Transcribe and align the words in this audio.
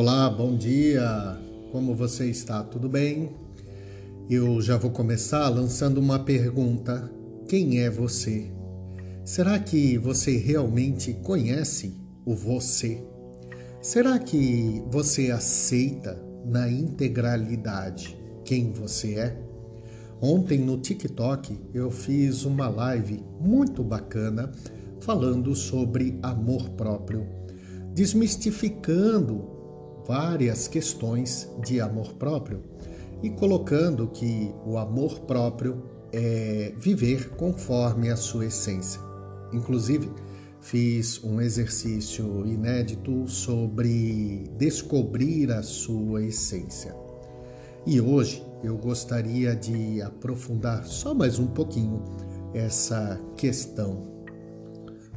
Olá, 0.00 0.30
bom 0.30 0.56
dia. 0.56 1.36
Como 1.72 1.92
você 1.92 2.30
está? 2.30 2.62
Tudo 2.62 2.88
bem? 2.88 3.30
Eu 4.30 4.62
já 4.62 4.76
vou 4.76 4.92
começar 4.92 5.48
lançando 5.48 5.98
uma 5.98 6.20
pergunta: 6.20 7.10
quem 7.48 7.80
é 7.80 7.90
você? 7.90 8.48
Será 9.24 9.58
que 9.58 9.98
você 9.98 10.36
realmente 10.36 11.14
conhece 11.14 12.00
o 12.24 12.32
você? 12.32 13.02
Será 13.82 14.20
que 14.20 14.84
você 14.88 15.32
aceita 15.32 16.16
na 16.46 16.70
integralidade 16.70 18.16
quem 18.44 18.70
você 18.72 19.14
é? 19.16 19.42
Ontem 20.22 20.60
no 20.60 20.78
TikTok 20.78 21.58
eu 21.74 21.90
fiz 21.90 22.44
uma 22.44 22.68
live 22.68 23.20
muito 23.40 23.82
bacana 23.82 24.52
falando 25.00 25.56
sobre 25.56 26.20
amor 26.22 26.70
próprio, 26.70 27.26
desmistificando 27.92 29.57
várias 30.08 30.66
questões 30.66 31.46
de 31.62 31.82
amor 31.82 32.14
próprio 32.14 32.62
e 33.22 33.28
colocando 33.28 34.08
que 34.08 34.50
o 34.64 34.78
amor 34.78 35.20
próprio 35.20 35.82
é 36.10 36.72
viver 36.78 37.30
conforme 37.36 38.08
a 38.08 38.16
sua 38.16 38.46
essência. 38.46 38.98
Inclusive, 39.52 40.10
fiz 40.62 41.22
um 41.22 41.40
exercício 41.42 42.46
inédito 42.46 43.28
sobre 43.28 44.50
descobrir 44.56 45.52
a 45.52 45.62
sua 45.62 46.24
essência. 46.24 46.96
E 47.86 48.00
hoje 48.00 48.42
eu 48.62 48.78
gostaria 48.78 49.54
de 49.54 50.00
aprofundar 50.00 50.84
só 50.86 51.12
mais 51.12 51.38
um 51.38 51.46
pouquinho 51.46 52.02
essa 52.54 53.20
questão. 53.36 54.24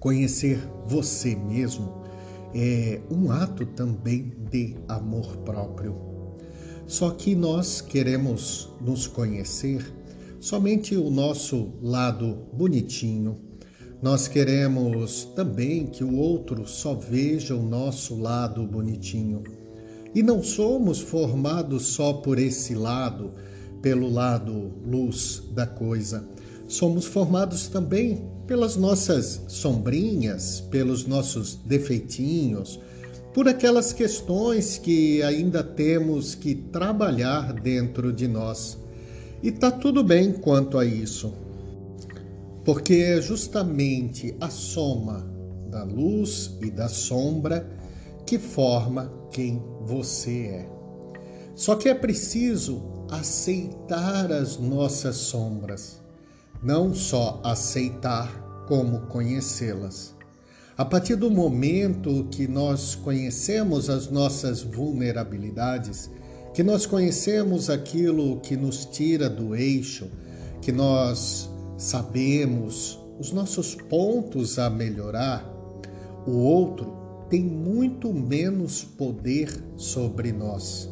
Conhecer 0.00 0.58
você 0.86 1.34
mesmo 1.34 1.97
é 2.54 3.00
um 3.10 3.30
ato 3.30 3.66
também 3.66 4.32
de 4.50 4.76
amor 4.88 5.36
próprio. 5.38 5.96
Só 6.86 7.10
que 7.10 7.34
nós 7.34 7.80
queremos 7.80 8.70
nos 8.80 9.06
conhecer 9.06 9.94
somente 10.40 10.96
o 10.96 11.10
nosso 11.10 11.72
lado 11.82 12.46
bonitinho. 12.52 13.38
Nós 14.00 14.28
queremos 14.28 15.24
também 15.36 15.86
que 15.86 16.04
o 16.04 16.16
outro 16.16 16.66
só 16.66 16.94
veja 16.94 17.54
o 17.54 17.62
nosso 17.62 18.18
lado 18.18 18.64
bonitinho. 18.66 19.42
E 20.14 20.22
não 20.22 20.42
somos 20.42 21.00
formados 21.00 21.86
só 21.88 22.12
por 22.14 22.38
esse 22.38 22.74
lado, 22.74 23.32
pelo 23.82 24.08
lado 24.08 24.72
luz 24.86 25.42
da 25.52 25.66
coisa. 25.66 26.26
Somos 26.68 27.06
formados 27.06 27.66
também 27.66 28.28
pelas 28.46 28.76
nossas 28.76 29.40
sombrinhas, 29.48 30.60
pelos 30.60 31.06
nossos 31.06 31.54
defeitinhos, 31.64 32.78
por 33.32 33.48
aquelas 33.48 33.94
questões 33.94 34.76
que 34.76 35.22
ainda 35.22 35.64
temos 35.64 36.34
que 36.34 36.54
trabalhar 36.54 37.54
dentro 37.54 38.12
de 38.12 38.28
nós. 38.28 38.76
E 39.42 39.50
tá 39.50 39.70
tudo 39.70 40.04
bem 40.04 40.30
quanto 40.34 40.76
a 40.76 40.84
isso, 40.84 41.32
porque 42.66 42.96
é 42.96 43.22
justamente 43.22 44.36
a 44.38 44.50
soma 44.50 45.26
da 45.70 45.84
luz 45.84 46.54
e 46.60 46.70
da 46.70 46.88
sombra 46.88 47.66
que 48.26 48.38
forma 48.38 49.10
quem 49.32 49.62
você 49.80 50.40
é. 50.48 50.68
Só 51.54 51.76
que 51.76 51.88
é 51.88 51.94
preciso 51.94 52.82
aceitar 53.10 54.30
as 54.30 54.58
nossas 54.58 55.16
sombras 55.16 56.06
não 56.62 56.92
só 56.92 57.40
aceitar, 57.44 58.46
como 58.66 59.06
conhecê-las. 59.06 60.14
A 60.76 60.84
partir 60.84 61.16
do 61.16 61.30
momento 61.30 62.28
que 62.30 62.46
nós 62.46 62.94
conhecemos 62.94 63.88
as 63.88 64.10
nossas 64.10 64.62
vulnerabilidades, 64.62 66.10
que 66.52 66.62
nós 66.62 66.84
conhecemos 66.86 67.70
aquilo 67.70 68.40
que 68.40 68.56
nos 68.56 68.84
tira 68.84 69.28
do 69.28 69.56
eixo, 69.56 70.10
que 70.60 70.70
nós 70.70 71.50
sabemos 71.76 72.98
os 73.18 73.32
nossos 73.32 73.74
pontos 73.74 74.58
a 74.58 74.68
melhorar, 74.68 75.44
o 76.26 76.32
outro 76.32 76.96
tem 77.30 77.42
muito 77.42 78.12
menos 78.12 78.84
poder 78.84 79.50
sobre 79.76 80.32
nós. 80.32 80.88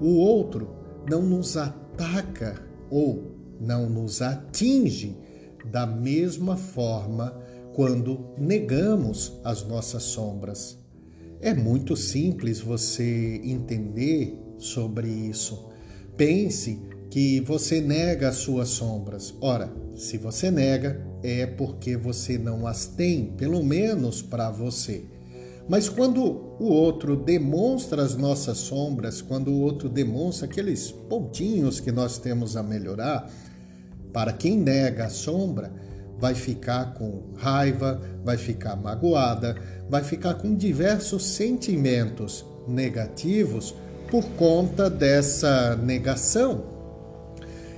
O 0.00 0.16
outro 0.16 0.68
não 1.08 1.22
nos 1.22 1.56
ataca 1.56 2.60
ou 2.90 3.39
não 3.60 3.88
nos 3.88 4.22
atinge 4.22 5.16
da 5.70 5.86
mesma 5.86 6.56
forma 6.56 7.36
quando 7.74 8.34
negamos 8.38 9.38
as 9.44 9.62
nossas 9.64 10.02
sombras. 10.02 10.78
É 11.40 11.54
muito 11.54 11.96
simples 11.96 12.60
você 12.60 13.40
entender 13.44 14.36
sobre 14.58 15.08
isso. 15.08 15.68
Pense 16.16 16.80
que 17.10 17.40
você 17.40 17.80
nega 17.80 18.28
as 18.28 18.36
suas 18.36 18.68
sombras. 18.68 19.34
Ora, 19.40 19.72
se 19.96 20.16
você 20.18 20.50
nega, 20.50 21.04
é 21.22 21.46
porque 21.46 21.96
você 21.96 22.38
não 22.38 22.66
as 22.66 22.86
tem, 22.86 23.32
pelo 23.36 23.62
menos 23.64 24.22
para 24.22 24.50
você. 24.50 25.04
Mas 25.68 25.88
quando 25.88 26.20
o 26.58 26.66
outro 26.66 27.16
demonstra 27.16 28.02
as 28.02 28.16
nossas 28.16 28.58
sombras, 28.58 29.22
quando 29.22 29.52
o 29.52 29.60
outro 29.60 29.88
demonstra 29.88 30.46
aqueles 30.46 30.90
pontinhos 30.90 31.80
que 31.80 31.92
nós 31.92 32.18
temos 32.18 32.56
a 32.56 32.62
melhorar, 32.62 33.30
para 34.12 34.32
quem 34.32 34.56
nega 34.56 35.06
a 35.06 35.10
sombra, 35.10 35.72
vai 36.18 36.34
ficar 36.34 36.94
com 36.94 37.32
raiva, 37.36 38.00
vai 38.22 38.36
ficar 38.36 38.76
magoada, 38.76 39.56
vai 39.88 40.04
ficar 40.04 40.34
com 40.34 40.54
diversos 40.54 41.24
sentimentos 41.24 42.44
negativos 42.68 43.74
por 44.10 44.24
conta 44.30 44.90
dessa 44.90 45.76
negação. 45.76 46.64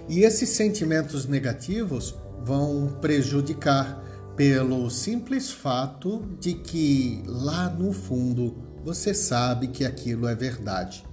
E 0.08 0.24
esses 0.24 0.48
sentimentos 0.48 1.26
negativos 1.26 2.14
vão 2.44 2.98
prejudicar 3.00 4.02
pelo 4.36 4.90
simples 4.90 5.50
fato 5.50 6.22
de 6.40 6.54
que 6.54 7.22
lá 7.26 7.68
no 7.68 7.92
fundo 7.92 8.56
você 8.84 9.14
sabe 9.14 9.68
que 9.68 9.84
aquilo 9.84 10.26
é 10.26 10.34
verdade. 10.34 11.04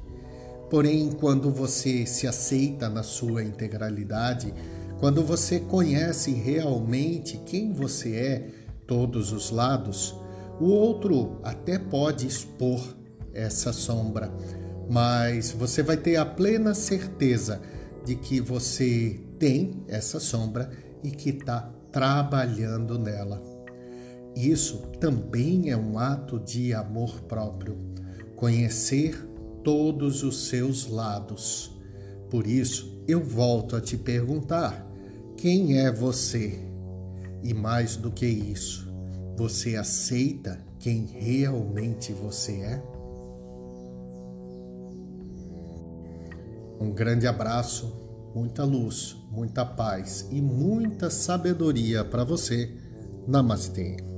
Porém, 0.70 1.12
quando 1.12 1.52
você 1.52 2.06
se 2.06 2.28
aceita 2.28 2.90
na 2.90 3.04
sua 3.04 3.44
integralidade, 3.44 4.54
quando 5.00 5.24
você 5.24 5.60
conhece 5.62 6.32
realmente 6.32 7.38
quem 7.46 7.72
você 7.72 8.16
é, 8.16 8.48
todos 8.86 9.32
os 9.32 9.50
lados, 9.50 10.14
o 10.60 10.66
outro 10.66 11.40
até 11.42 11.80
pode 11.80 12.28
expor 12.28 12.82
essa 13.34 13.72
sombra, 13.72 14.30
mas 14.90 15.52
você 15.52 15.82
vai 15.82 15.96
ter 15.96 16.18
a 16.18 16.26
plena 16.26 16.74
certeza 16.74 17.62
de 18.04 18.16
que 18.16 18.42
você 18.42 19.20
tem 19.38 19.84
essa 19.88 20.20
sombra 20.20 20.70
e 21.02 21.12
que 21.12 21.30
está 21.30 21.72
trabalhando 21.92 23.00
nela. 23.00 23.42
Isso 24.36 24.80
também 25.00 25.70
é 25.70 25.78
um 25.78 25.98
ato 25.98 26.40
de 26.40 26.74
amor 26.74 27.22
próprio, 27.22 27.78
conhecer 28.36 29.18
todos 29.64 30.24
os 30.24 30.48
seus 30.48 30.88
lados. 30.88 31.78
Por 32.30 32.46
isso, 32.46 33.02
eu 33.08 33.22
volto 33.22 33.76
a 33.76 33.82
te 33.82 33.98
perguntar: 33.98 34.89
quem 35.40 35.80
é 35.80 35.90
você? 35.90 36.60
E 37.42 37.54
mais 37.54 37.96
do 37.96 38.12
que 38.12 38.26
isso, 38.26 38.94
você 39.38 39.78
aceita 39.78 40.60
quem 40.78 41.06
realmente 41.06 42.12
você 42.12 42.60
é? 42.62 42.84
Um 46.82 46.92
grande 46.92 47.26
abraço, 47.26 48.32
muita 48.36 48.66
luz, 48.66 49.16
muita 49.32 49.66
paz 49.66 50.28
e 50.30 50.42
muita 50.42 51.10
sabedoria 51.10 52.04
para 52.04 52.26
você. 52.26 52.76
Namastê. 53.26 54.09